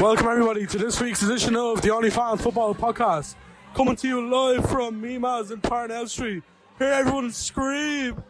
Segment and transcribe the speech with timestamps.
[0.00, 3.34] Welcome everybody to this week's edition of the OnlyFans Football Podcast.
[3.74, 6.42] Coming to you live from Mema's in Parnell Street.
[6.78, 8.22] Hear everyone scream.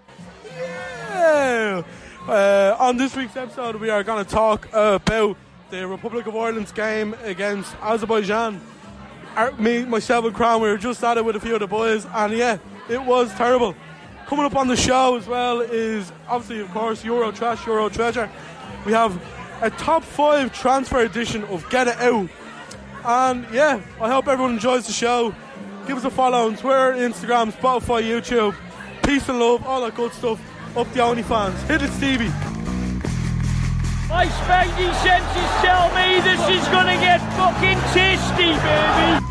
[0.58, 1.84] Yeah!
[2.26, 5.36] Uh, on this week's episode we are going to talk about
[5.70, 8.60] the Republic of Ireland's game against Azerbaijan.
[9.36, 11.68] Our, me, myself and Crown, we were just at it with a few of the
[11.68, 12.58] boys and yeah,
[12.88, 13.76] it was terrible.
[14.26, 18.28] Coming up on the show as well is obviously of course Euro Trash, Euro Treasure.
[18.84, 19.22] We have
[19.62, 22.28] a top five transfer edition of Get It Out.
[23.04, 25.34] And yeah, I hope everyone enjoys the show.
[25.86, 28.54] Give us a follow on Twitter, Instagram, Spotify, YouTube.
[29.04, 30.40] Peace and love, all that good stuff.
[30.76, 31.56] Up the OnlyFans.
[31.68, 32.28] Hit it, Stevie.
[34.08, 39.26] My spanky senses tell me this is gonna get fucking tasty, baby.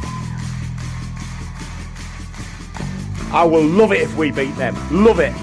[3.32, 4.76] I will love it if we beat them.
[4.92, 5.34] Love it.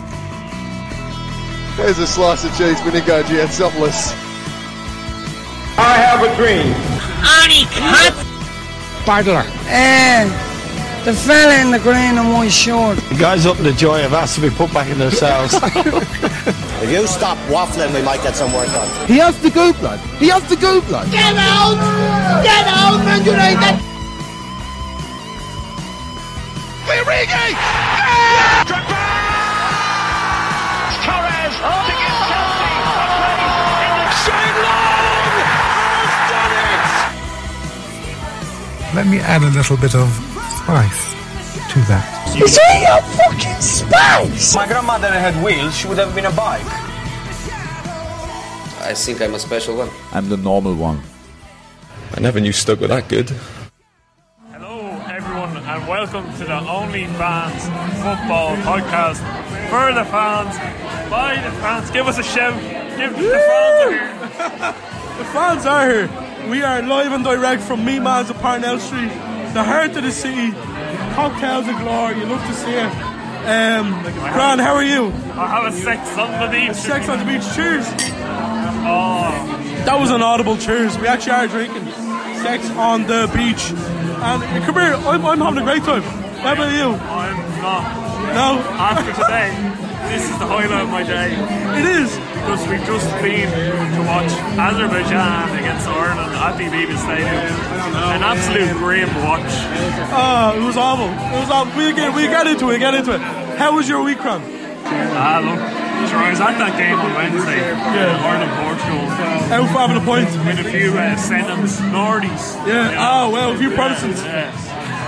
[1.76, 3.02] There's a slice of cheese when you
[6.26, 6.66] go topless.
[7.22, 8.26] I have a dream.
[9.06, 9.44] Bardler.
[9.68, 10.24] Eh,
[11.04, 12.98] the fella in the green and white shirt.
[13.08, 15.54] The guys up in the joy have asked to be put back in their cells.
[16.78, 19.06] If you stop waffling, we might get some work done.
[19.06, 19.98] He has the goop, blood.
[20.18, 21.10] He has the goop, blood.
[21.10, 21.74] Get out!
[22.44, 23.96] Get out, Man United!
[26.86, 27.85] Torres
[38.96, 40.08] Let me add a little bit of
[40.64, 41.12] spice
[41.70, 42.08] to that.
[42.40, 44.54] Is he your fucking spice?
[44.54, 46.64] My grandmother had wheels, she would have been a bike.
[48.80, 49.90] I think I'm a special one.
[50.12, 51.02] I'm the normal one.
[52.14, 53.28] I never knew Stoke were that good.
[54.50, 57.68] Hello, everyone, and welcome to the OnlyFans
[58.00, 59.20] Football Podcast.
[59.68, 60.56] For the fans,
[61.10, 62.58] by the fans, give us a shout.
[62.96, 64.08] Give the fans a here.
[65.18, 66.25] The fans are here.
[66.48, 69.08] We are live and direct from Mema's at Parnell Street,
[69.52, 70.52] the heart of the city.
[71.14, 72.92] Cocktails and glory, you love to see it.
[73.46, 74.02] Um,
[74.32, 75.06] Gran, how are you?
[75.34, 76.76] I have a sex on the beach.
[76.76, 77.86] Sex on the beach, cheers.
[78.88, 79.30] Oh,
[79.86, 80.96] That was an audible cheers.
[80.98, 81.86] We actually are drinking
[82.42, 83.70] sex on the beach.
[83.70, 86.02] And uh, come here, I'm, I'm having a great time.
[86.02, 86.94] How about you?
[86.94, 88.06] I'm not.
[88.34, 88.60] No?
[88.76, 89.50] After today,
[90.14, 91.32] this is the highlight of my day.
[91.80, 92.12] It is.
[92.46, 97.42] Because we've just been to watch Azerbaijan against Ireland at the Aviva Stadium.
[98.14, 99.50] An absolute grim watch.
[100.14, 101.10] Oh, it was awful.
[101.10, 101.76] It was awful.
[101.76, 103.20] We'll get, we'll get into it, get into it.
[103.58, 104.42] How was your week, Cram?
[105.18, 105.58] Ah, look,
[106.06, 107.58] sure, I was at that game on Wednesday.
[107.58, 108.14] Yeah.
[108.22, 109.10] Ireland Portugal.
[109.50, 110.30] Out for having a point.
[110.46, 112.54] With a few uh, Senums, Nordies.
[112.68, 112.94] Yeah.
[112.94, 114.22] Oh, well, a few Protestants.
[114.22, 114.54] Yeah.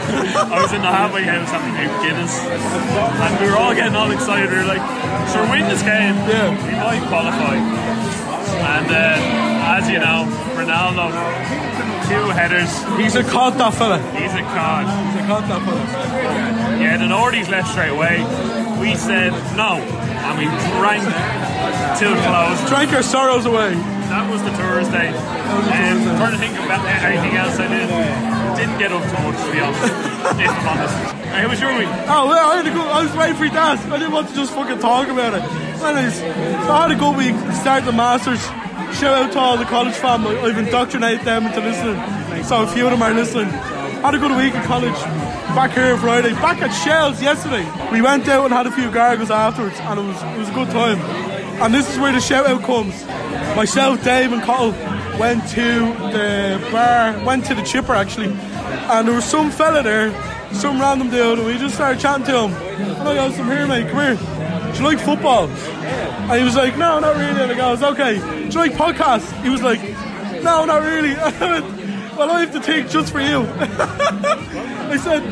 [0.54, 4.10] I was in the halfway house having a Guinness, and we were all getting all
[4.10, 4.50] excited.
[4.50, 4.82] We were like,
[5.32, 6.16] "Sure, win this game.
[6.28, 6.50] Yeah.
[6.52, 10.24] we might qualify." And uh, as you know,
[10.56, 11.12] Ronaldo,
[12.08, 12.70] two headers.
[12.96, 13.98] He's a cod, that fella.
[14.16, 14.88] He's a cod.
[15.12, 15.84] He's a cod, that fella.
[16.80, 18.24] Yeah, the Nordies left straight away.
[18.80, 20.46] We said no, and we
[20.80, 21.04] drank
[21.98, 22.58] till close.
[22.68, 23.74] Drank our sorrows away.
[24.08, 25.12] That was the Thursday.
[25.12, 27.88] And I'm trying to think about anything else I did.
[28.56, 29.84] Didn't get up too much, to be honest.
[30.40, 30.96] if I'm honest.
[31.28, 31.92] How was your week?
[32.08, 33.84] Oh, well, I had a good, I was waiting for to.
[33.92, 35.42] I didn't want to just fucking talk about it.
[35.78, 37.36] Anyways, so I had a good week.
[37.60, 38.40] Start the Masters.
[38.96, 40.38] Shout out to all the college family.
[40.38, 42.00] I've indoctrinated them into listening.
[42.44, 43.52] So a few of them are listening.
[44.00, 44.96] Had a good week at college.
[45.52, 46.32] Back here Friday.
[46.32, 47.68] Back at Shels yesterday.
[47.92, 50.52] We went out and had a few gargles afterwards and it was it was a
[50.52, 50.98] good time.
[51.60, 52.94] And this is where the shout out comes.
[53.58, 54.70] Myself, Dave and Cottle
[55.18, 55.64] went to
[56.12, 58.28] the bar, went to the chipper actually.
[58.28, 60.12] And there was some fella there,
[60.52, 62.52] some random dude, and we just started chatting to him.
[62.52, 64.72] And I goes, I'm here mate, come here.
[64.72, 65.48] Do you like football?
[65.48, 67.42] And he was like, no, not really.
[67.42, 68.20] And I goes, okay.
[68.20, 69.42] Do you like podcasts?
[69.42, 69.82] He was like,
[70.40, 71.16] no, not really.
[72.16, 73.40] Well, I have to think just for you.
[73.58, 75.22] I said,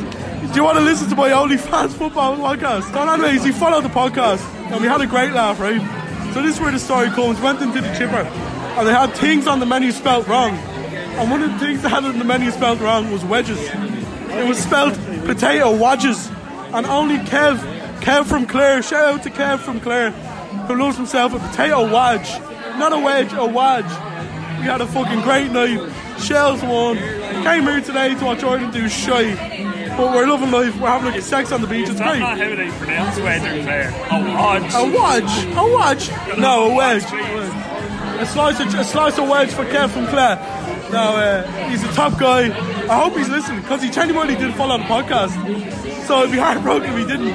[0.52, 2.92] do you want to listen to my OnlyFans football podcast?
[2.92, 6.05] So anyways, he followed the podcast and we had a great laugh, right?
[6.36, 7.40] So this is where the story comes.
[7.40, 10.54] Went into the chipper and they had things on the menu spelt wrong.
[10.54, 13.58] And one of the things they had on the menu spelt wrong was wedges.
[13.58, 14.92] It was spelt
[15.24, 16.30] potato wedges.
[16.74, 17.56] And only Kev,
[18.00, 22.28] Kev from Clare, shout out to Kev from Clare, who loves himself a potato wedge.
[22.76, 23.88] Not a wedge, a wedge.
[24.60, 25.90] We had a fucking great night.
[26.20, 26.98] Shels won.
[27.44, 29.55] Came here today to watch Ireland do shy.
[29.96, 30.78] But we're loving life.
[30.78, 31.88] We're having like sex on the beach.
[31.88, 32.20] It's that great.
[32.20, 33.88] not how they pronounce wedge there?
[34.10, 34.74] A wedge.
[34.74, 35.56] A wedge?
[35.56, 36.38] A wedge?
[36.38, 37.04] No, a wedge.
[38.20, 40.36] A slice of, a slice of wedge for Kev from Clare.
[40.92, 42.48] No, uh, he's a top guy.
[42.88, 45.32] I hope he's listening because he genuinely did follow the podcast.
[46.06, 47.34] So I'd be heartbroken if he didn't.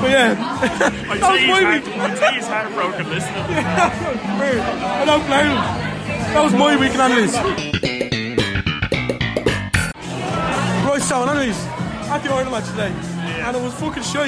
[0.00, 0.36] But yeah,
[1.10, 1.88] I'd that was my week.
[1.96, 3.46] I'd say he's heartbroken listening.
[4.38, 4.60] Weird.
[4.60, 5.56] I don't blame him.
[6.34, 7.36] That was my week in analysis.
[11.06, 11.56] Keystone, anyways,
[12.10, 13.48] at the Ireland match today, Yeah.
[13.48, 14.26] and it was fucking shy.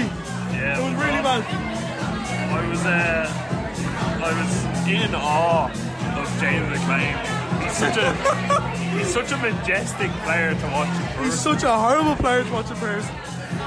[0.52, 1.42] Yeah, It was really bad.
[2.50, 3.30] I was uh,
[4.24, 5.70] I was in awe
[6.18, 7.14] of James McLean.
[7.62, 8.12] He's such a
[8.98, 10.88] he's such a majestic player to watch
[11.18, 13.14] in He's such a horrible player to watch in person.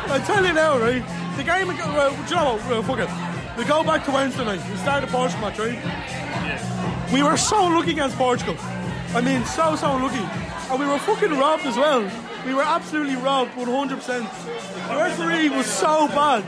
[0.10, 1.04] I tell you now, right?
[1.38, 2.70] The game, do you know what?
[2.70, 3.10] Well, fuck it.
[3.58, 4.62] We go back to Wednesday night.
[4.70, 5.74] We started the Portugal match, right?
[5.74, 7.14] Yeah.
[7.14, 8.56] We were so lucky against Portugal.
[9.14, 10.24] I mean, so, so lucky.
[10.72, 12.02] And we were fucking robbed as well.
[12.46, 14.88] We were absolutely robbed, 100%.
[14.88, 16.44] The referee was so bad.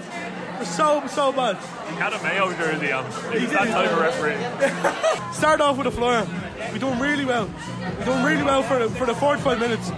[0.59, 1.57] Was so, so bad.
[1.89, 3.05] He had a Mayo jersey on.
[3.31, 5.33] He was that type of referee.
[5.33, 6.27] Start off with a flyer.
[6.71, 7.47] We done really well.
[7.99, 9.91] We done really well for the, for the 45 minutes.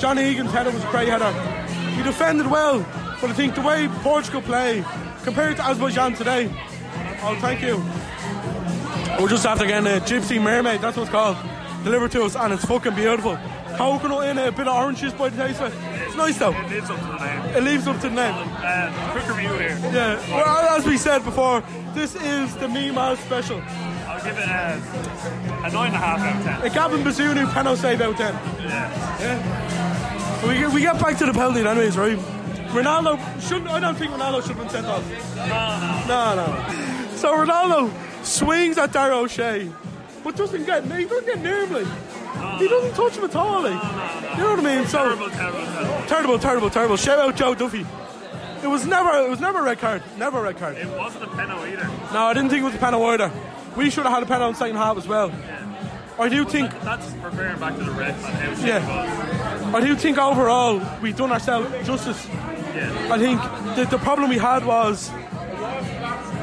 [0.00, 1.32] Johnny Egan's header was a great header.
[1.96, 2.78] We defended well,
[3.20, 4.84] but I think the way Portugal play
[5.24, 6.46] compared to Azerbaijan today.
[7.22, 7.76] Oh, thank you.
[9.20, 11.36] We're just after getting a Gypsy Mermaid, that's what it's called,
[11.84, 13.36] delivered to us, and it's fucking beautiful.
[13.80, 15.78] Coconut in it, a bit of orange juice by the taste of it.
[16.06, 16.52] It's nice though.
[16.52, 17.40] It lives up to the name.
[17.56, 18.34] It leaves up to the name.
[18.36, 19.78] Uh, quick review here.
[19.90, 21.62] Yeah, well, as we said before,
[21.94, 23.62] this is the Mema special.
[24.06, 24.76] I'll give it a,
[25.64, 26.60] a nine and a half out of ten.
[26.70, 28.34] A Gavin Bazunu penalty save out 10.
[28.34, 30.46] Yeah.
[30.46, 32.18] We get, we get back to the penalty anyways, right?
[32.76, 33.16] Ronaldo
[33.48, 33.70] shouldn't.
[33.70, 35.02] I don't think Ronaldo should have been sent off.
[35.36, 35.46] No,
[36.06, 36.34] no.
[36.36, 36.46] No.
[37.16, 37.90] So Ronaldo
[38.26, 39.72] swings at Dara O'Shea,
[40.24, 40.84] but doesn't get.
[40.84, 41.70] He doesn't get.
[41.70, 42.58] Like.
[42.58, 43.62] He doesn't touch him at all.
[43.62, 43.72] Like.
[43.72, 44.86] You know what I mean?
[44.86, 46.06] So Terrible, terrible, terrible.
[46.08, 46.96] terrible, terrible, terrible.
[46.96, 47.86] Shout out Joe Duffy.
[48.62, 49.10] It was never.
[49.26, 50.02] It was never a red card.
[50.18, 50.76] Never a red card.
[50.76, 51.86] It wasn't a penalty either.
[52.12, 53.32] No, I didn't think it was a penalty either.
[53.76, 55.32] We should have had a penalty in second half as well.
[56.18, 56.70] I do think.
[56.70, 59.72] That- That's referring back to the ref and how Yeah.
[59.74, 62.26] I do think overall we've done ourselves justice.
[62.74, 63.08] Yeah.
[63.10, 63.40] I think
[63.76, 65.10] the, the problem we had was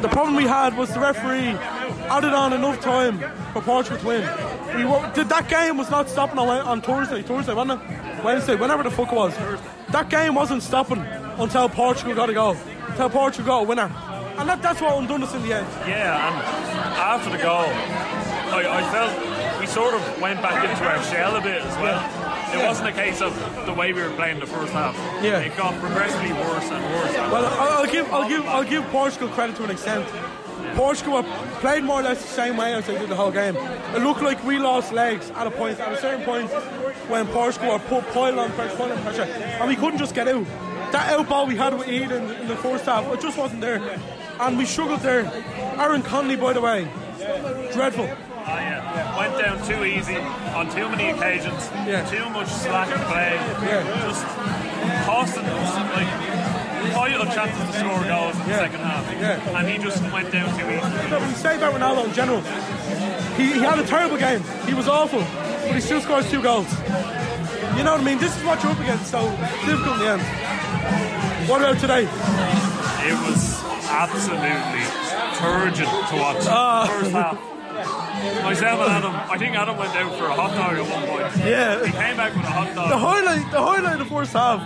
[0.01, 1.55] the problem we had was the referee
[2.09, 3.19] added on enough time
[3.53, 4.29] for Portugal to win.
[4.75, 8.23] We were, did that game was not stopping on, on Thursday, Thursday, wasn't it?
[8.23, 9.35] Wednesday, whenever the fuck it was.
[9.89, 12.57] That game wasn't stopping until Portugal got a goal,
[12.87, 13.91] until Portugal got a winner,
[14.37, 15.67] and that, that's what undone us in the end.
[15.87, 16.35] Yeah, and
[16.97, 17.65] after the goal,
[18.53, 21.99] I, I felt we sort of went back into our shell a bit as well.
[22.53, 24.95] It wasn't a case of the way we were playing the first half.
[25.23, 25.39] Yeah.
[25.39, 27.13] It got progressively worse and worse.
[27.31, 30.07] Well, I'll give I'll give I'll give Portugal credit to an extent.
[30.77, 31.23] Portugal were-
[31.59, 33.55] played more or less the same way as they did the whole game.
[33.95, 36.49] It looked like we lost legs at a point, at a certain point,
[37.09, 39.23] when Portugal were put pile on pressure, pile on pressure,
[39.59, 40.45] and we couldn't just get out.
[40.91, 43.81] That out ball we had with Eden in the first half, it just wasn't there,
[44.39, 45.25] and we struggled there.
[45.79, 46.87] Aaron Connolly, by the way,
[47.73, 48.07] dreadful.
[48.49, 49.17] Oh, yeah.
[49.17, 50.15] Went down too easy
[50.55, 51.69] on too many occasions.
[51.85, 52.05] Yeah.
[52.05, 53.33] Too much slack play.
[53.67, 53.83] Yeah.
[54.07, 54.23] Just
[55.05, 56.36] costing us like
[56.93, 58.57] vital chances to score goals in the Yeah.
[58.59, 59.03] second half.
[59.19, 59.57] Yeah.
[59.59, 61.09] And he just went down too easy.
[61.09, 62.41] No, but we say about Ronaldo in general.
[63.37, 64.43] He, he had a terrible game.
[64.65, 66.67] He was awful, but he still scores two goals.
[67.77, 68.17] You know what I mean?
[68.17, 69.21] This is what you're up against, so
[69.65, 70.21] difficult in the end.
[71.49, 72.03] What about today?
[72.03, 74.83] It was absolutely
[75.37, 76.43] turgid to watch.
[76.47, 76.87] Ah.
[76.89, 77.37] First half.
[78.43, 81.45] Myself and Adam, I think Adam went out for a hot dog at one point.
[81.45, 81.85] Yeah.
[81.85, 82.89] He came back with a hot dog.
[82.89, 84.61] The highlight, the highlight of the first half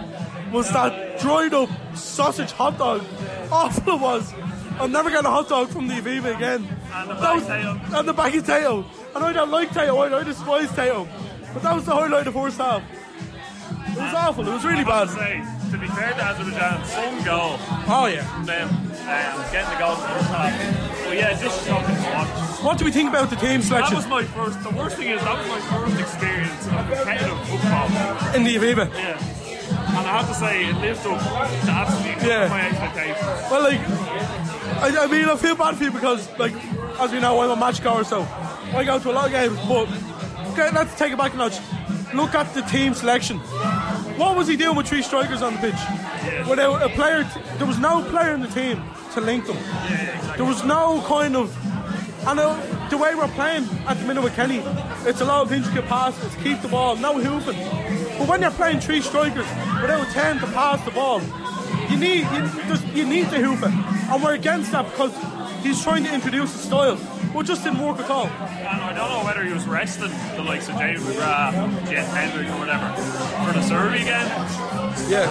[0.51, 3.03] was that dried up sausage hot dog.
[3.51, 4.33] Awful it was.
[4.79, 6.67] I'm never getting a hot dog from the Aviva again.
[6.93, 7.81] And the baggy Teo.
[7.99, 8.85] And the baggy Teo.
[9.15, 11.07] And I don't like Teo, I, I despise Teo.
[11.53, 12.81] But that was the highlight of the first half.
[12.81, 15.07] It was awful, it was really I bad.
[15.09, 18.23] to say, to be fair to Azerbaijan, some goal Oh yeah.
[18.23, 21.05] from them um, getting the goal in the first half.
[21.05, 22.63] But yeah, just shocking to watch.
[22.63, 23.95] What do we think about the team selection?
[23.95, 24.63] That was my first.
[24.63, 28.35] The worst thing is that was my first experience of competitive football.
[28.35, 28.89] in the Aviva?
[28.93, 29.17] Yeah,
[29.71, 32.47] and I have to say it lived up to absolutely Yeah.
[32.47, 33.51] my expectations.
[33.51, 33.79] Well, like,
[34.81, 36.53] I, I mean, I feel bad for you because, like,
[36.99, 38.21] as we know, I'm a match goer, so
[38.75, 39.57] I go to a lot of games.
[39.67, 39.87] But
[40.51, 41.57] okay, let's take it back a notch.
[42.13, 43.37] Look at the team selection.
[44.17, 46.47] What was he doing with three strikers on the pitch?
[46.49, 49.57] Without a player, t- there was no player in the team to link them.
[50.35, 51.55] There was no kind of,
[52.27, 54.59] and uh, the way we're playing at the minute with Kenny,
[55.07, 57.57] it's a lot of intricate passes, keep the ball, no hoofing.
[58.21, 59.47] But when you're playing three strikers
[59.81, 61.21] without ten to pass the ball,
[61.89, 65.11] you need you, there's- you need to hoof it, and we're against that because
[65.63, 66.99] he's trying to introduce a style,
[67.33, 68.27] but just didn't work at all.
[68.27, 72.07] And I don't know whether he was resting the likes of James McGrath, uh, Jeff
[72.13, 72.93] Hendrick, or whatever
[73.43, 74.29] for the Serbia game.
[75.09, 75.25] Yeah,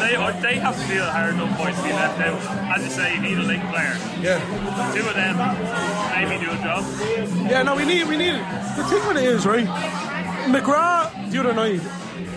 [0.00, 2.40] They are, they have to feel hard enough points to be left out.
[2.78, 3.94] As you say, you need a link player.
[4.22, 4.40] yeah,
[4.94, 5.36] Two of them
[6.16, 6.82] maybe do a job.
[7.50, 7.62] yeah.
[7.62, 8.44] No, we need we need it.
[8.76, 9.68] The thing with it is right.
[10.52, 11.80] McGrath the other night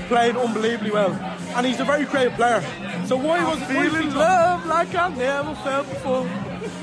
[0.07, 1.13] played unbelievably well,
[1.55, 2.61] and he's a very great player.
[3.05, 6.23] So why was feeling love like I never felt before?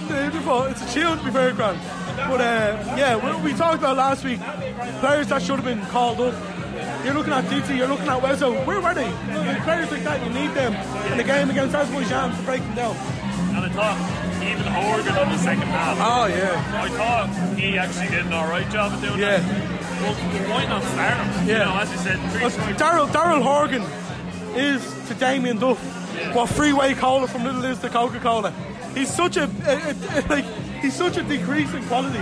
[0.08, 1.78] Before it's a chill to be very grand.
[2.16, 4.40] But uh, yeah, we, we talked about last week
[5.00, 6.34] players that should have been called up.
[7.04, 8.66] You're looking at DT, you're looking at Wezo.
[8.66, 9.08] Where were they?
[9.10, 10.74] Like, players like that, you need them
[11.12, 12.96] in the game against Azerbaijan to break them down.
[13.54, 15.96] And I thought even Horgan in the second half.
[16.00, 16.82] Oh, yeah.
[16.82, 19.38] I thought he actually did an alright job of doing Yeah.
[19.38, 19.79] that.
[20.00, 20.14] Well,
[20.50, 21.46] why not him?
[21.46, 21.64] You Yeah.
[21.64, 22.18] know, as you said,
[22.78, 23.84] Daryl Daryl Horgan
[24.56, 25.78] is to Damien Duff
[26.34, 28.52] what Freeway Cola from Lidl is to Coca Cola.
[28.94, 30.44] He's such a, a, a- like
[30.82, 32.18] he's such a decrease in quality.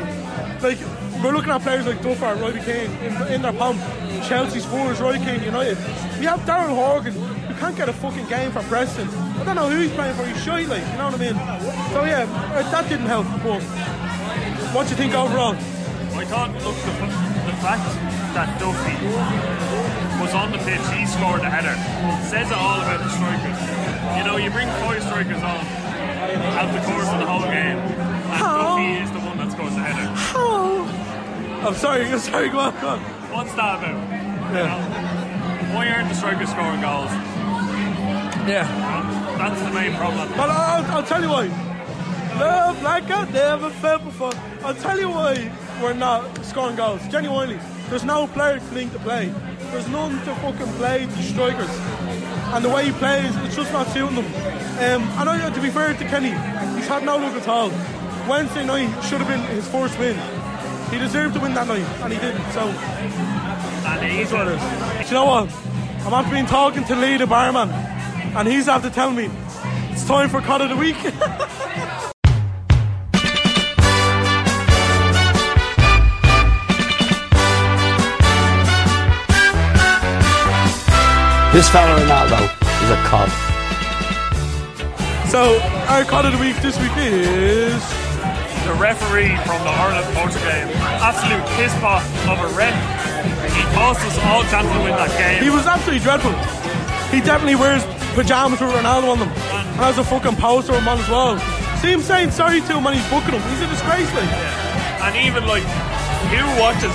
[0.60, 0.78] Like
[1.22, 3.80] we're looking at players like Duff or Robbie Keane in, in their pomp.
[4.28, 5.78] Chelsea Spurs, Roy Keane, United.
[6.18, 7.14] We have Daryl Horgan.
[7.14, 9.08] You can't get a fucking game for Preston.
[9.08, 10.24] I don't know who he's playing for.
[10.26, 11.34] He's shy, like you know what I mean.
[11.92, 13.26] So yeah, uh, that didn't help.
[13.42, 13.62] But
[14.74, 15.54] what do you think overall?
[15.54, 17.82] I thought, look, the fact
[18.34, 21.74] that Duffy uh, was on the pitch, he scored the header,
[22.26, 23.58] says it all about the strikers.
[24.16, 25.58] You know, you bring five strikers on
[26.58, 29.80] out the course of the whole game, and Duffy is the one that scores the
[29.82, 30.06] header.
[30.14, 30.86] How?
[31.66, 32.06] I'm sorry.
[32.06, 32.48] I'm sorry.
[32.50, 32.74] Go on.
[32.80, 33.00] Go on.
[33.34, 33.96] What's that about?
[33.98, 34.68] You Yeah.
[34.68, 37.10] know, why aren't the strikers scoring goals?
[38.48, 38.64] Yeah.
[39.36, 40.28] That's the main problem.
[40.36, 41.46] But I'll, I'll tell you why.
[42.38, 44.32] Love like I never felt before.
[44.64, 45.50] I'll tell you why
[45.82, 47.06] we're not scoring goals.
[47.08, 47.58] Genuinely.
[47.88, 49.32] There's no player link to play.
[49.70, 51.70] There's none to fucking play the strikers.
[52.52, 54.24] And the way he plays, it's just not suiting them.
[54.24, 56.30] Um, and I, to be fair to Kenny,
[56.76, 57.70] he's had no luck at all.
[58.28, 60.16] Wednesday night should have been his first win.
[60.90, 62.52] He deserved to win that night, and he didn't.
[62.52, 65.08] So, And he's what it is.
[65.08, 65.52] Do you know what?
[66.06, 69.30] I'm after been talking to Lee, the barman, and he's after telling me
[69.90, 70.96] it's time for cut of the week.
[81.58, 82.38] This fella Ronaldo
[82.86, 83.26] is a cod.
[85.26, 85.58] so,
[85.90, 87.82] our cut of the week this week is.
[88.62, 90.70] the referee from the Ireland Portugal game.
[91.02, 92.70] Absolute piss pot of a ref.
[93.50, 95.42] He cost us all chance to win that game.
[95.42, 96.30] He was absolutely dreadful.
[97.10, 97.82] He definitely wears
[98.14, 99.28] pajamas with Ronaldo on them.
[99.50, 101.42] And has a fucking poster of him on as well.
[101.82, 103.42] See him saying sorry to him when he's booking him.
[103.50, 104.30] He's a disgrace, like.
[105.10, 105.66] And even like,
[106.30, 106.94] who watches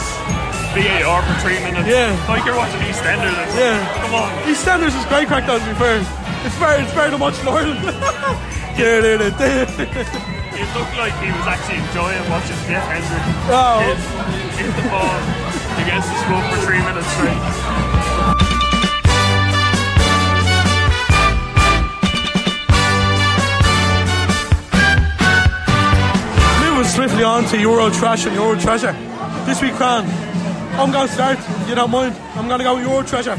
[0.74, 1.88] VAR for three minutes?
[1.88, 2.12] Yeah.
[2.28, 3.36] Like you're watching EastEnders.
[3.46, 3.78] It's, Yeah.
[4.02, 4.32] Come on.
[4.50, 6.02] EastEnders is great crack though, to be fair.
[6.46, 7.80] It's better, it's better than watching Ireland.
[10.54, 13.82] It looked like he was actually enjoying watching Jeff Hendrick Oh.
[13.86, 13.98] hit,
[14.66, 15.18] hit the ball
[15.84, 17.42] against the scope for three minutes straight.
[26.62, 28.94] Moving swiftly on to Euro Trash and Euro Treasure.
[29.46, 30.06] This week, Fran,
[30.76, 32.16] I'm going to start, if you don't mind.
[32.36, 33.38] I'm going to go with Euro Treasure.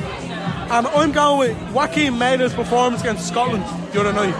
[0.70, 4.34] And I'm going with Joakim Mæhle's performance against Scotland the other night.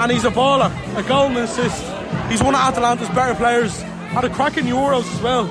[0.00, 1.84] And he's a baller, a goal and assist.
[2.30, 3.80] He's one of Atalanta's better players.
[4.12, 5.46] Had a crack in Euros as well.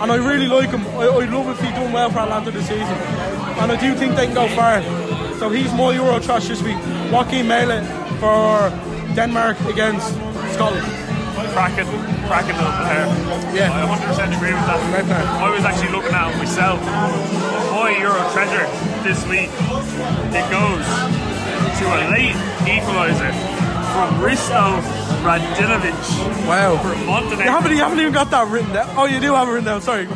[0.00, 0.86] And I really like him.
[0.86, 2.86] I, I love if he's doing well for Atalanta this season.
[2.86, 4.80] And I do think they can go far.
[5.38, 6.76] So he's my Euro trash this week.
[7.10, 7.84] Joakim Mæhle
[8.20, 8.70] for
[9.14, 10.08] Denmark against
[10.54, 11.07] Scotland.
[11.52, 11.86] Cracking,
[12.26, 13.06] cracking little player.
[13.54, 13.70] Yeah.
[13.72, 14.80] I 100% agree with that.
[15.42, 16.80] I was actually looking at it myself.
[17.72, 18.66] My Euro treasure
[19.06, 19.50] this week,
[20.34, 20.84] it goes
[21.78, 23.32] to a late equaliser
[23.94, 24.80] from Risto
[25.24, 25.96] Radinovic
[26.46, 26.76] Wow.
[26.78, 27.44] for Montenegro.
[27.44, 28.88] You haven't, you haven't even got that written down.
[28.96, 29.80] Oh, you do have it written down.
[29.82, 30.08] Sorry.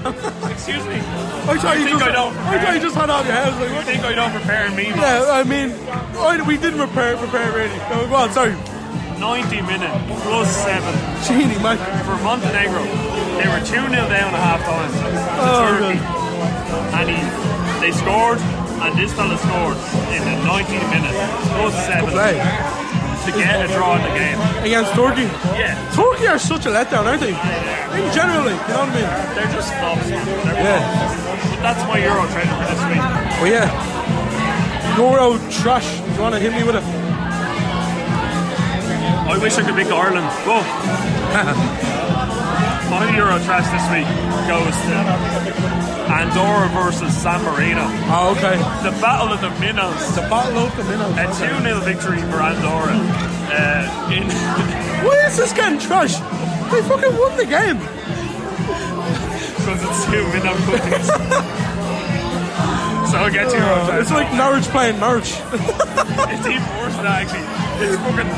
[0.50, 1.00] Excuse me.
[1.44, 2.04] Oh, I thought you just.
[2.04, 3.52] I don't oh, I thought you just had on your head.
[3.60, 3.84] Like, I what?
[3.84, 4.86] think I don't prepare me.
[4.94, 5.72] Yeah, I mean,
[6.16, 7.76] I, we didn't prepare, prepare really.
[7.90, 8.54] Go go on, sorry.
[9.22, 9.94] 90 minute
[10.26, 10.82] plus 7
[11.22, 11.78] Genie, man.
[12.02, 12.82] for Montenegro.
[13.38, 14.90] They were 2 0 down at half time
[15.38, 16.02] Oh, Turkey.
[16.98, 17.18] And he,
[17.78, 18.38] they scored,
[18.82, 19.78] and this fella scored
[20.10, 21.14] in the 90th minute
[21.54, 22.34] plus 7 Play.
[23.22, 24.38] to get a draw in the game.
[24.66, 25.30] Against Turkey.
[25.54, 27.30] Yeah, Turkey are such a letdown, aren't they?
[27.30, 29.10] In general, like, you know what I mean?
[29.38, 30.02] they're just flops.
[30.10, 30.18] They're
[30.58, 30.82] Yeah.
[30.82, 31.46] flops.
[31.54, 33.02] But that's my Euro treasure for this week.
[33.38, 33.70] Oh, yeah.
[34.98, 35.86] Euro trash.
[36.02, 37.01] Do you want to hit me with it?
[39.28, 40.26] I wish I could pick Ireland.
[40.46, 40.62] Whoa.
[42.90, 44.06] My Euro trash this week
[44.46, 44.96] goes to
[46.12, 47.84] Andorra versus San Marino.
[48.12, 48.56] Oh, okay.
[48.84, 50.14] The Battle of the Minnows.
[50.14, 51.16] The battle of the minnows.
[51.16, 52.92] A 2 0 victory for Andorra.
[53.48, 54.28] Uh, in
[55.06, 56.16] Why is this getting trash?
[56.70, 57.78] They fucking won the game.
[59.56, 61.06] because it's two minnow cookies.
[63.10, 64.00] so I'll get to Euro trash.
[64.02, 65.32] It's like Norwich playing Norwich.
[65.32, 67.46] It's even worse than that, actually.
[67.86, 68.30] It's fucking,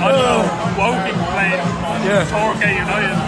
[0.00, 0.42] I don't know,
[0.78, 1.62] Woking playing
[2.06, 2.24] Yeah.
[2.30, 3.18] Torquay United.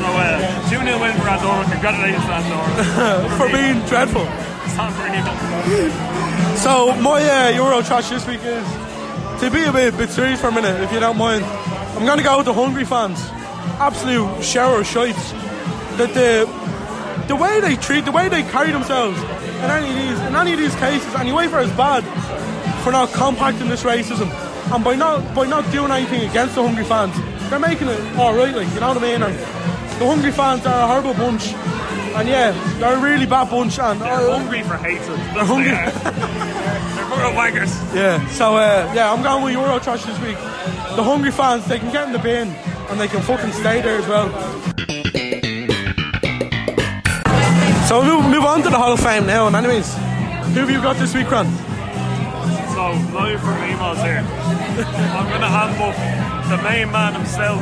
[0.00, 1.64] So, uh, 2 0 win for Andorra.
[1.68, 3.28] Congratulations, Andorra.
[3.38, 4.26] for being dreadful.
[6.56, 8.64] So my uh, Euro trash this week is
[9.40, 11.44] to be a bit, bit serious for a minute, if you don't mind.
[11.44, 13.18] I'm gonna go with the Hungary fans.
[13.80, 15.32] Absolute shower of shites.
[15.96, 16.46] That the
[17.28, 20.52] the way they treat, the way they carry themselves in any of these, in any
[20.52, 22.02] of these cases, and UEFA is bad
[22.84, 24.28] for not compacting this racism,
[24.72, 27.14] and by not by not doing anything against the Hungary fans,
[27.50, 28.54] they're making it all right.
[28.54, 29.20] Like you know what I mean?
[29.20, 34.00] The Hungary fans are a horrible bunch, and yeah, they're a really bad bunch, and
[34.00, 35.18] They're uh, hungry for hatred.
[35.18, 35.70] They're hungry.
[36.94, 37.94] They're fucking wankers.
[37.94, 40.38] Yeah, so uh, yeah, I'm going with Euro Trash this week.
[40.96, 42.48] The Hungary fans, they can get in the bin
[42.88, 44.28] and they can fucking stay there as well.
[47.86, 49.46] So we'll move, move on to the Hall of Fame now.
[49.46, 51.46] And anyways, who have you got this week, Ron?
[52.80, 54.24] So, live from emails here.
[54.24, 55.92] I'm going to hand up
[56.48, 57.60] the main man himself,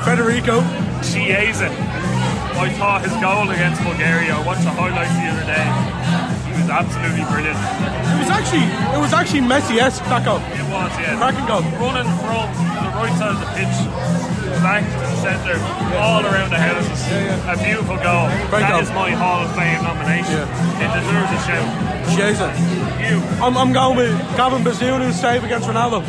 [0.00, 0.64] Federico.
[1.04, 1.68] Chiesa.
[1.68, 5.68] I thought his goal against Bulgaria, I watched the highlights the other day.
[6.48, 7.60] He was absolutely brilliant.
[7.60, 10.40] It was actually it was actually Messi-esque that goal.
[10.56, 11.20] It was, yeah.
[11.20, 11.60] Cracking goal.
[11.76, 12.48] Running from
[12.80, 13.76] the right side of the pitch
[14.58, 15.58] back to the centre,
[15.96, 17.00] all around the houses.
[17.46, 18.26] A beautiful goal.
[18.50, 18.80] Great That goal.
[18.82, 20.42] is my Hall of Fame nomination.
[20.82, 21.66] It deserves a shout.
[22.14, 22.48] Chiesa.
[23.00, 23.18] You.
[23.44, 26.02] I'm, I'm going with Gavin Bazunu's save against Ronaldo.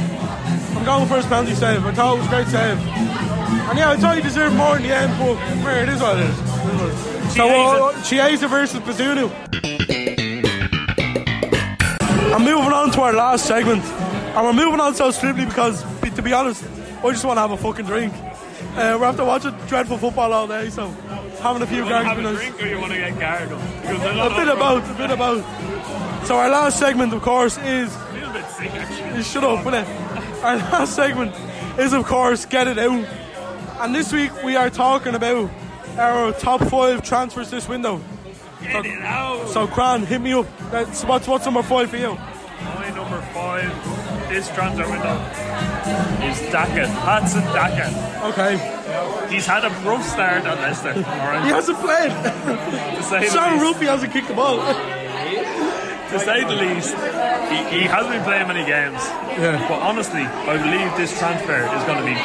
[0.75, 1.86] I'm going for his penalty save.
[1.86, 2.77] I thought it was a great save.
[3.69, 6.17] And yeah, I thought he deserved more in the end, but where it is what
[6.17, 7.36] it is.
[7.36, 9.29] So uh, Chiesa versus Bazunu.
[12.33, 13.83] I'm moving on to our last segment.
[13.83, 16.63] And we're moving on so swiftly because, be- to be honest,
[17.03, 18.13] I just want to have a fucking drink.
[18.71, 20.87] Uh, we're after watching dreadful football all day, so
[21.41, 23.61] having a few to have a drink or you want to get gargled?
[23.81, 26.25] Because I A bit about, a bit about.
[26.25, 29.17] So our last segment, of course, is A little bit sick, actually.
[29.17, 31.35] you shut up, will Our last segment
[31.77, 33.05] is, of course, Get It Out.
[33.81, 35.49] And this week we are talking about
[35.97, 38.01] our top five transfers this window.
[38.61, 39.49] Get it out.
[39.49, 40.45] So, Cran, hit me up.
[40.71, 42.13] That's, what's, what's number five for you?
[42.63, 43.90] My number five
[44.31, 45.15] this transfer window
[46.23, 46.88] is Daka.
[47.03, 47.88] Patson Daka.
[48.31, 48.55] Okay.
[49.29, 52.11] He's had a rough start at Leicester, He hasn't played.
[53.01, 53.59] To say the Sean.
[53.59, 54.57] Ruffy hasn't kicked the ball.
[54.57, 56.93] To say the least,
[57.51, 59.01] he, he hasn't been playing many games.
[59.35, 59.65] Yeah.
[59.67, 62.15] But honestly, I believe this transfer is going to be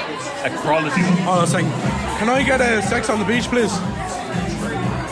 [0.46, 1.12] a quality one.
[1.22, 1.70] Hold on a second.
[2.18, 3.72] Can I get a sex on the beach, please?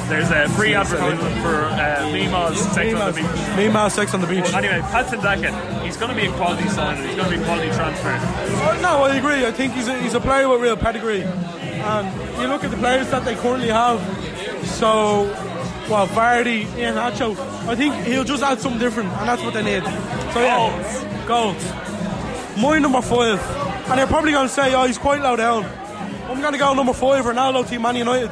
[0.08, 3.56] There's a free advertisement for uh, Mema's Sex on the Beach.
[3.56, 4.52] Me, Ma, sex on the beach.
[4.52, 5.50] Anyway, Patson Daka,
[5.82, 7.06] he's going to be a quality signing.
[7.06, 8.10] He's going to be a quality transfer.
[8.10, 9.46] Oh, no, I agree.
[9.46, 11.22] I think he's a, he's a player with real pedigree.
[11.22, 13.98] And you look at the players that they currently have.
[14.66, 15.24] So,
[15.88, 17.36] well, Vardy, Iheanacho.
[17.66, 19.84] I think he'll just add something different, and that's what they need.
[20.32, 21.64] So yeah, goals.
[22.58, 23.40] My number five,
[23.88, 25.64] and they're probably going to say, "Oh, he's quite low down."
[26.28, 28.30] I'm going to go number five, Ronaldo to Man United.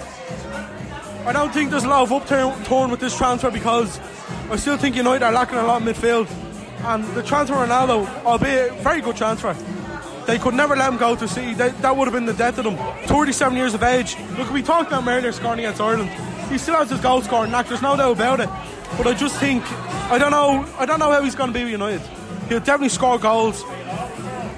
[1.24, 4.00] I don't think there's a lot of upturn with this transfer because
[4.50, 6.28] I still think United are lacking a lot in midfield.
[6.84, 9.54] And the transfer Ronaldo, albeit a very good transfer,
[10.26, 11.54] they could never let him go to City.
[11.54, 12.76] They, that would have been the death of them.
[13.06, 14.16] 37 years of age.
[14.36, 16.10] Look, we talked about him earlier scoring against Ireland.
[16.50, 17.68] He still has his goal scoring knack.
[17.68, 18.48] There's no doubt about it.
[18.96, 19.62] But I just think
[20.10, 20.66] I don't know.
[20.76, 22.02] I don't know how he's going to be with United.
[22.48, 23.62] He'll definitely score goals.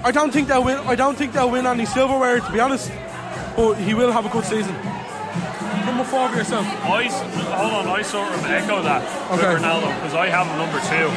[0.03, 0.77] I don't think they'll win.
[0.79, 2.91] I don't think they'll win any silverware, to be honest.
[3.55, 4.75] But he will have a good season.
[5.85, 6.65] Number four for yourself.
[6.65, 7.03] I,
[7.55, 9.53] hold on, I sort of echo that Okay.
[9.53, 11.07] with Ronaldo because I have him number two.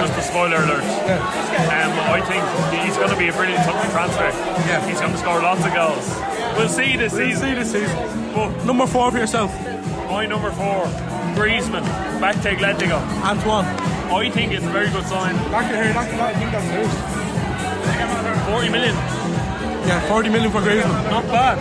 [0.00, 0.82] Just a spoiler alert.
[1.68, 2.42] Um, I think
[2.82, 4.30] he's going to be a brilliant transfer.
[4.66, 4.80] Yeah.
[4.88, 6.06] He's going to score lots of goals.
[6.56, 7.48] We'll see this We'll season.
[7.48, 7.96] see this season.
[8.34, 9.52] But Number four for yourself.
[10.08, 10.86] my number four,
[11.36, 11.84] Griezmann,
[12.20, 12.98] back to Atletico.
[13.22, 13.66] Antoine.
[14.10, 15.36] I think it's a very good sign.
[15.52, 15.92] Back to here.
[15.92, 16.92] That's, I think that's news.
[18.48, 18.94] 40 million,
[19.86, 21.10] Yeah, 40 million for Griezmann.
[21.10, 21.58] not bad.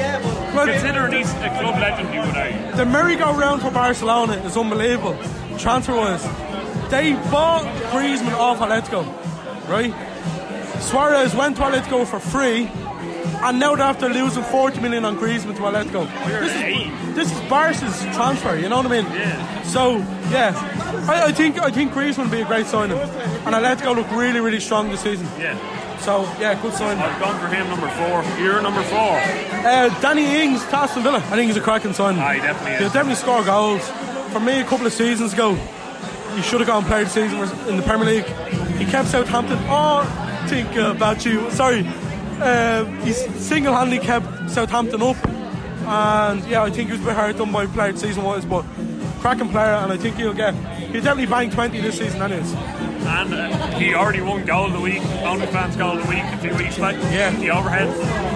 [0.57, 5.15] Well, Considering he's a club legend, you would the merry-go-round for Barcelona is unbelievable,
[5.59, 6.23] transfer-wise.
[6.89, 9.05] They bought Griezmann off Atletico,
[9.69, 9.93] right?
[10.81, 12.71] Suarez went to Atletico for free,
[13.43, 16.07] and now they're after losing 40 million on Griezmann to Atletico.
[16.25, 16.91] We're This is, eight.
[17.13, 19.05] this is Barca's transfer, you know what I mean?
[19.13, 19.61] Yeah.
[19.61, 19.97] So,
[20.31, 20.53] yeah,
[21.07, 24.39] I, I think I think Griezmann will be a great signing, and Atletico look really,
[24.39, 25.27] really strong this season.
[25.39, 25.53] Yeah.
[25.99, 27.01] So, yeah, good signing.
[27.01, 28.23] I've gone for him number four.
[28.41, 29.17] You're number four.
[29.19, 31.17] Uh, Danny Ings, to Aston Villa.
[31.17, 32.21] I think he's a cracking signing.
[32.21, 32.79] Aye, definitely is.
[32.79, 33.87] He'll definitely score goals.
[34.31, 35.55] For me, a couple of seasons ago,
[36.35, 38.25] he should have gone player of the season in the Premier League.
[38.77, 39.57] He kept Southampton.
[39.63, 40.03] Oh,
[40.47, 41.49] think about you.
[41.51, 41.85] Sorry.
[42.39, 45.17] Uh, he's single-handedly kept Southampton up.
[45.87, 48.23] And yeah, I think he was a bit hard done by player of the season
[48.23, 48.63] wise, but
[49.19, 50.53] cracking player, and I think he'll get.
[50.53, 52.53] He'll definitely bang 20 this season, anyways.
[53.07, 56.37] And uh, he already won goal of the week, OnlyFans goal of the week a
[56.37, 56.95] few weeks back.
[57.11, 57.31] Yeah.
[57.31, 57.87] The overhead,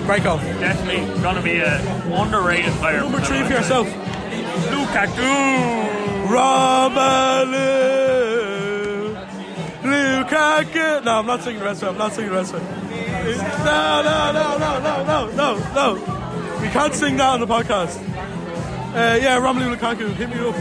[0.06, 0.38] Great goal.
[0.38, 1.80] definitely going to be a
[2.14, 3.02] underrated player.
[3.02, 3.88] Number three for yourself.
[4.72, 5.92] Lukaku.
[8.22, 9.16] Romelu
[9.84, 11.04] Lukaku.
[11.04, 11.92] No, I'm not singing the rest of it.
[11.92, 13.38] I'm not singing the rest of it.
[13.66, 16.60] No, no, no, no, no, no, no, no.
[16.62, 17.98] We can't sing that on the podcast.
[18.94, 20.56] Uh, yeah, Romelu Lukaku, hit me up.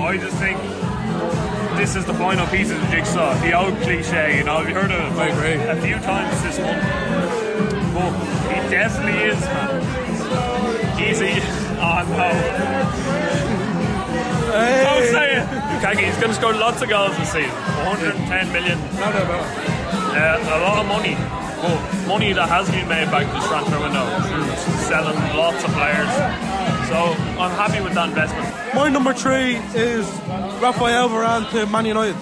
[0.00, 0.58] I just think
[1.76, 3.34] this is the final piece of the jigsaw.
[3.42, 5.62] The old cliche, you know, I've heard of it I agree.
[5.68, 6.82] a few times this month.
[7.94, 8.12] But
[8.52, 10.98] he definitely is, man.
[10.98, 11.32] He's a.
[11.78, 13.26] Oh no.
[14.46, 15.10] Don't Hey.
[15.12, 15.46] say it.
[15.46, 17.50] Lukaku, he's going to score lots of goals this season.
[17.84, 18.78] 110 million.
[18.96, 19.38] No, no, no.
[20.16, 21.14] Uh, a lot of money.
[21.60, 24.46] But money that has been made back this transfer window through
[24.88, 26.08] selling lots of players.
[26.88, 26.96] So
[27.40, 28.46] I'm happy with that investment.
[28.74, 30.06] My number three is
[30.60, 32.16] Rafael Varane to Man United.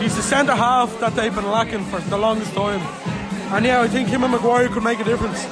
[0.00, 2.80] He's the centre half that they've been lacking for the longest time.
[3.52, 5.44] And yeah, I think him and Maguire could make a difference.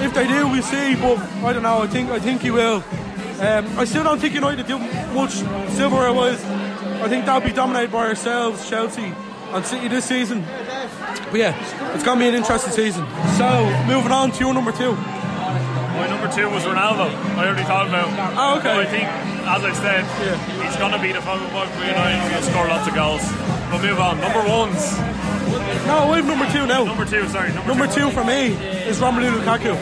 [0.00, 2.82] If they do, we see, but I don't know, I think I think he will.
[3.40, 5.32] Um, I still don't think United do much
[5.74, 6.42] silverware wise.
[6.44, 9.12] I think that'll be dominated by ourselves, Chelsea
[9.52, 10.42] and City this season.
[11.30, 13.06] But yeah, it's gonna be an interesting season.
[13.36, 14.96] So moving on to your number two.
[15.92, 17.12] My number two was Ronaldo.
[17.36, 18.08] I already talked about.
[18.36, 18.80] Oh, okay.
[18.80, 20.02] I think, as I said,
[20.64, 22.20] he's going to be the focal point for United.
[22.22, 23.22] He's going to score lots of goals.
[23.70, 24.20] But move on.
[24.20, 24.80] Number ones.
[25.86, 26.84] No, we have number two now.
[26.84, 27.52] Number two, sorry.
[27.52, 28.52] Number, Number two for me
[28.88, 29.72] is Romelu Lukaku.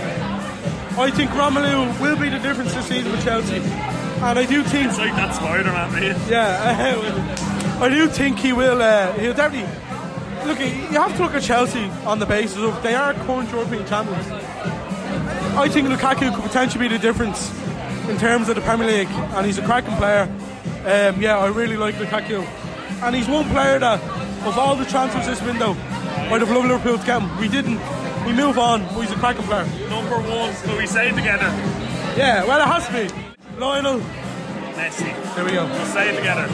[0.98, 3.56] I think Romelu will be the difference this season with Chelsea.
[3.56, 6.20] And I do think, It's like that Spider-Man meme.
[6.28, 9.70] yeah, I do think he will, uh, he'll definitely,
[10.46, 13.86] look, you have to look at Chelsea on the basis of they are current European
[13.86, 14.26] champions.
[15.60, 17.50] I think Lukaku could potentially be the difference
[18.08, 20.22] in terms of the Premier League, and he's a cracking player.
[20.84, 22.44] Um, yeah, I really like Lukaku.
[23.02, 24.00] And he's one player that,
[24.46, 27.38] of all the transfers this window, I'd have loved Liverpool to get him.
[27.38, 27.78] We didn't.
[28.26, 29.66] We move on, but he's a cracking player.
[29.88, 30.54] Number one.
[30.54, 31.46] So we say it together.
[32.16, 33.58] Yeah, well, it has to be.
[33.60, 34.00] Lionel,
[34.74, 35.34] Messi.
[35.34, 35.66] there we go.
[35.66, 36.46] We'll say it together.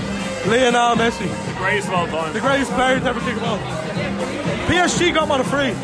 [0.51, 2.33] Lionel Messi, The greatest of all time.
[2.33, 3.59] the greatest player to ever kick a ball.
[4.67, 5.75] PSG got him on a free.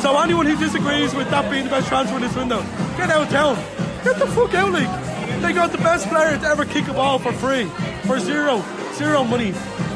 [0.00, 2.62] So anyone who disagrees with that being the best transfer in this window,
[2.96, 3.56] get out of town.
[4.02, 5.42] Get the fuck out, league.
[5.42, 7.66] They got the best player to ever kick a ball for free,
[8.06, 9.52] for zero, zero money.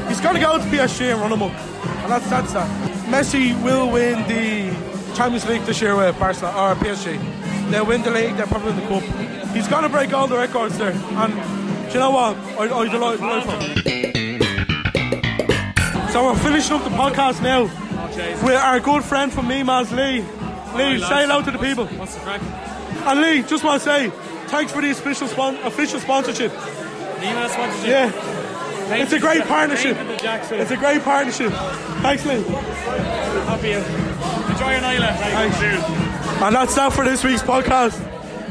[0.07, 2.69] He's going to go to PSG and run him up, and that's that's that.
[3.07, 4.71] Messi will win the
[5.15, 7.19] Champions League this year with Barcelona or PSG.
[7.71, 8.35] They'll win the league.
[8.37, 9.55] They'll probably win the cup.
[9.55, 11.33] He's going to break all the records there, and
[11.87, 12.37] do you know what?
[12.59, 13.45] I, I delight, delight.
[16.11, 17.71] So we're finishing up the podcast now
[18.15, 20.21] with our good friend from Mema's, Lee.
[20.75, 21.85] Lee, say hello to the people.
[21.87, 22.41] What's the crack?
[23.07, 24.09] And Lee, just want to say,
[24.47, 26.51] thanks for the official, spon- official sponsorship.
[27.19, 27.87] Nina sponsorship.
[27.87, 29.97] Yeah, it's a great partnership.
[29.99, 31.51] It's a great partnership.
[32.01, 32.41] Thanks, Lee.
[33.45, 33.71] Happy.
[33.71, 35.19] Enjoy your night, lad.
[35.19, 35.59] Thanks.
[35.59, 35.83] Cheers.
[36.41, 38.01] And that's that for this week's podcast.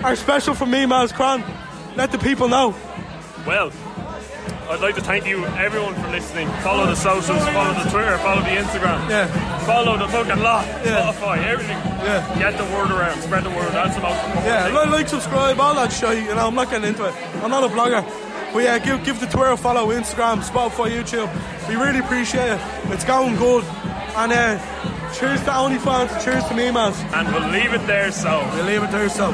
[0.05, 1.43] Our special from Mema's Cran.
[1.97, 2.75] Let the people know.
[3.47, 3.71] Well,
[4.75, 6.49] I'd like to thank you, everyone, for listening.
[6.67, 9.09] Follow the socials, follow the Twitter, follow the Instagram.
[9.09, 9.29] Yeah.
[9.61, 10.67] Follow the fucking lot.
[10.67, 11.13] Yeah.
[11.13, 11.79] Spotify, everything.
[12.03, 12.39] Yeah.
[12.41, 13.71] Get the word around, spread the word.
[13.73, 14.75] That's the most important Yeah, thing.
[14.75, 16.25] like, like, subscribe, all that shit.
[16.25, 17.15] You know, I'm not getting into it.
[17.43, 18.03] I'm not a blogger.
[18.53, 21.31] But yeah, give give the Twitter a follow, Instagram, Spotify, YouTube.
[21.69, 22.61] We really appreciate it.
[22.87, 23.63] It's going good.
[24.17, 24.59] And uh,
[25.15, 26.99] cheers to OnlyFans, cheers to Mema's.
[27.15, 28.41] And we'll leave it there, so.
[28.55, 29.31] We'll leave it there, so.